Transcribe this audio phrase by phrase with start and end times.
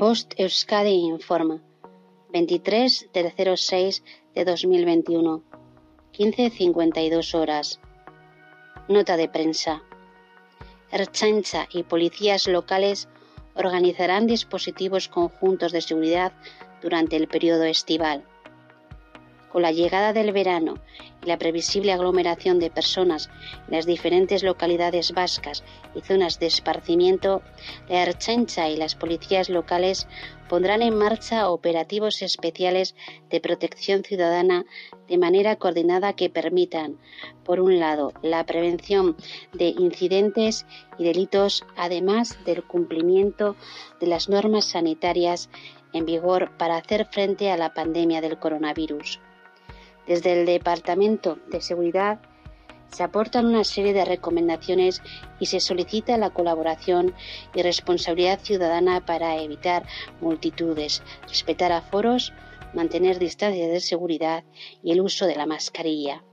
[0.00, 1.58] Bost Euskadi informa.
[2.32, 4.02] 23 del 06
[4.34, 5.42] de 2021.
[6.14, 7.80] 15.52 horas.
[8.88, 9.82] Nota de prensa.
[10.90, 13.10] Erchancha y policías locales
[13.54, 16.32] organizarán dispositivos conjuntos de seguridad
[16.80, 18.24] durante el periodo estival.
[19.52, 20.76] Con la llegada del verano
[21.22, 23.30] la previsible aglomeración de personas
[23.68, 25.64] en las diferentes localidades vascas
[25.94, 27.42] y zonas de esparcimiento,
[27.88, 30.06] la Erchancha y las policías locales
[30.48, 32.96] pondrán en marcha operativos especiales
[33.30, 34.64] de protección ciudadana
[35.08, 36.98] de manera coordinada que permitan,
[37.44, 39.16] por un lado, la prevención
[39.52, 40.66] de incidentes
[40.98, 43.56] y delitos, además del cumplimiento
[44.00, 45.50] de las normas sanitarias
[45.92, 49.20] en vigor para hacer frente a la pandemia del coronavirus.
[50.10, 52.18] Desde el Departamento de Seguridad
[52.88, 55.00] se aportan una serie de recomendaciones
[55.38, 57.14] y se solicita la colaboración
[57.54, 59.86] y responsabilidad ciudadana para evitar
[60.20, 62.32] multitudes, respetar aforos,
[62.74, 64.42] mantener distancias de seguridad
[64.82, 66.24] y el uso de la mascarilla.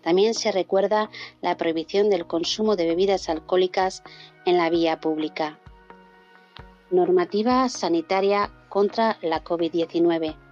[0.00, 1.10] También se recuerda
[1.42, 4.02] la prohibición del consumo de bebidas alcohólicas
[4.46, 5.60] en la vía pública.
[6.90, 10.45] Normativa sanitaria contra la COVID-19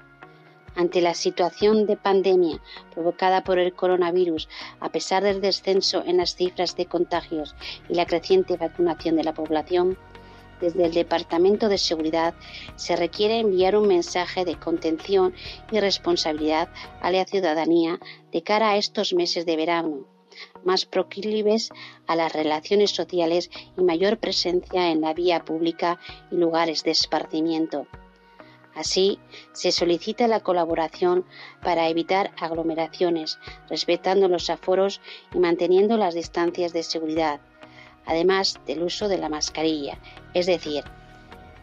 [0.77, 2.61] ante la situación de pandemia
[2.92, 4.48] provocada por el coronavirus,
[4.81, 7.55] a pesar del descenso en las cifras de contagios
[7.89, 9.97] y la creciente vacunación de la población,
[10.61, 12.34] desde el Departamento de Seguridad
[12.77, 15.34] se requiere enviar un mensaje de contención
[15.70, 16.69] y responsabilidad
[17.00, 17.98] a la ciudadanía
[18.33, 20.06] de cara a estos meses de verano,
[20.64, 21.70] más proclives
[22.06, 25.98] a las relaciones sociales y mayor presencia en la vía pública
[26.31, 27.86] y lugares de esparcimiento.
[28.75, 29.20] Así,
[29.53, 31.25] se solicita la colaboración
[31.62, 35.00] para evitar aglomeraciones, respetando los aforos
[35.33, 37.41] y manteniendo las distancias de seguridad,
[38.05, 39.98] además del uso de la mascarilla,
[40.34, 40.83] es decir,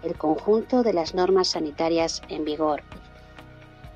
[0.03, 2.81] el conjunto de las normas sanitarias en vigor.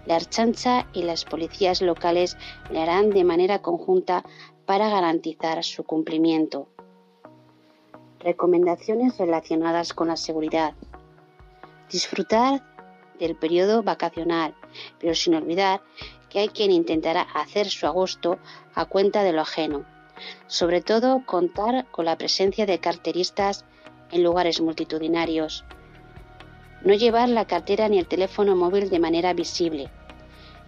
[0.05, 2.37] La Archancha y las policías locales
[2.69, 4.23] le harán de manera conjunta
[4.65, 6.67] para garantizar su cumplimiento.
[8.19, 10.73] Recomendaciones relacionadas con la seguridad.
[11.89, 12.74] Disfrutar
[13.19, 14.55] del periodo vacacional,
[14.99, 15.81] pero sin olvidar
[16.29, 18.39] que hay quien intentará hacer su agosto
[18.73, 19.85] a cuenta de lo ajeno.
[20.47, 23.65] Sobre todo contar con la presencia de carteristas
[24.11, 25.65] en lugares multitudinarios.
[26.81, 29.89] No llevar la cartera ni el teléfono móvil de manera visible.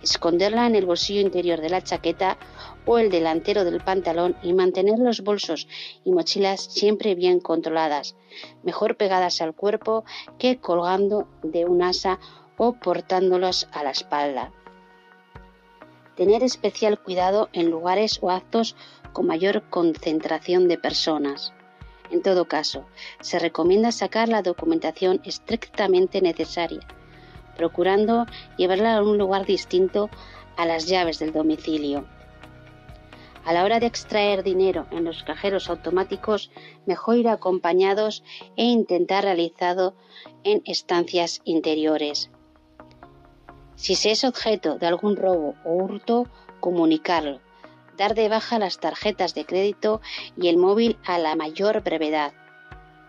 [0.01, 2.37] Esconderla en el bolsillo interior de la chaqueta
[2.85, 5.67] o el delantero del pantalón y mantener los bolsos
[6.05, 8.15] y mochilas siempre bien controladas,
[8.63, 10.05] mejor pegadas al cuerpo
[10.37, 12.19] que colgando de un asa
[12.57, 14.51] o portándolos a la espalda.
[16.15, 18.75] Tener especial cuidado en lugares o actos
[19.13, 21.53] con mayor concentración de personas.
[22.09, 22.85] En todo caso,
[23.19, 26.87] se recomienda sacar la documentación estrictamente necesaria,
[27.57, 28.25] procurando
[28.57, 30.09] llevarla a un lugar distinto
[30.55, 32.05] a las llaves del domicilio.
[33.47, 36.51] A la hora de extraer dinero en los cajeros automáticos,
[36.85, 38.23] mejor ir acompañados
[38.57, 39.95] e intentar realizado
[40.43, 42.29] en estancias interiores.
[43.75, 46.27] Si se es objeto de algún robo o hurto,
[46.59, 47.39] comunicarlo.
[47.95, 50.01] Dar de baja las tarjetas de crédito
[50.35, 52.33] y el móvil a la mayor brevedad.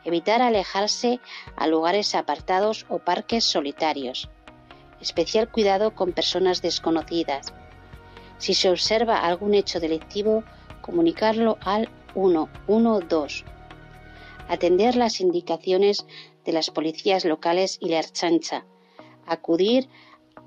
[0.04, 1.18] Evitar alejarse
[1.56, 4.30] a lugares apartados o parques solitarios.
[5.00, 7.52] Especial cuidado con personas desconocidas
[8.38, 10.44] si se observa algún hecho delictivo,
[10.80, 13.44] comunicarlo al 112.
[14.48, 16.06] Atender las indicaciones
[16.44, 18.64] de las policías locales y la archancha.
[19.26, 19.88] Acudir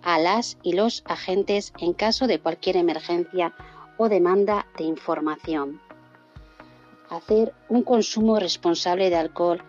[0.01, 3.53] a las y los agentes en caso de cualquier emergencia
[3.97, 5.79] o demanda de información.
[7.09, 9.61] Hacer un consumo responsable de alcohol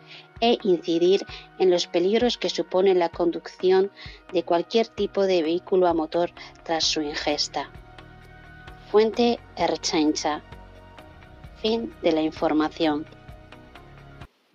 [0.42, 1.24] e incidir
[1.58, 3.92] en los peligros que supone la conducción
[4.32, 6.32] de cualquier tipo de vehículo a motor
[6.64, 7.70] tras su ingesta.
[8.90, 10.42] Fuente Erchancha.
[11.62, 13.06] Fin de la información.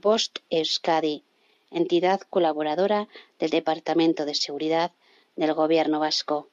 [0.01, 1.23] Post Euskadi,
[1.71, 3.07] entidad colaboradora
[3.39, 4.91] del Departamento de Seguridad
[5.37, 6.49] del Gobierno Vasco.